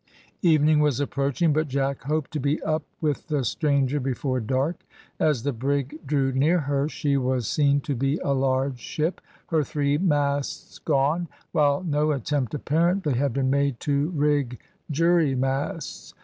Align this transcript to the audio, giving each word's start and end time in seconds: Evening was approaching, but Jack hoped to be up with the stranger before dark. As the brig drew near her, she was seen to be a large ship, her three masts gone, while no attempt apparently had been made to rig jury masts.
Evening 0.41 0.79
was 0.79 0.99
approaching, 0.99 1.53
but 1.53 1.67
Jack 1.67 2.05
hoped 2.05 2.31
to 2.31 2.39
be 2.39 2.59
up 2.63 2.81
with 3.01 3.27
the 3.27 3.45
stranger 3.45 3.99
before 3.99 4.39
dark. 4.39 4.83
As 5.19 5.43
the 5.43 5.53
brig 5.53 5.99
drew 6.07 6.31
near 6.31 6.61
her, 6.61 6.89
she 6.89 7.17
was 7.17 7.47
seen 7.47 7.81
to 7.81 7.93
be 7.93 8.17
a 8.23 8.33
large 8.33 8.79
ship, 8.79 9.21
her 9.49 9.61
three 9.63 9.99
masts 9.99 10.79
gone, 10.79 11.27
while 11.51 11.83
no 11.83 12.09
attempt 12.13 12.55
apparently 12.55 13.13
had 13.13 13.31
been 13.31 13.51
made 13.51 13.79
to 13.81 14.09
rig 14.15 14.57
jury 14.89 15.35
masts. 15.35 16.15